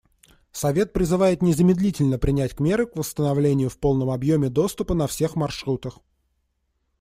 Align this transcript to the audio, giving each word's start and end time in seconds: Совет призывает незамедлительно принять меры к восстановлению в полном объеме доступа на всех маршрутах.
Совет 0.51 0.93
призывает 0.93 1.43
незамедлительно 1.43 2.17
принять 2.17 2.59
меры 2.59 2.87
к 2.87 2.95
восстановлению 2.95 3.69
в 3.69 3.77
полном 3.77 4.09
объеме 4.09 4.49
доступа 4.49 4.95
на 4.95 5.05
всех 5.05 5.35
маршрутах. 5.35 5.99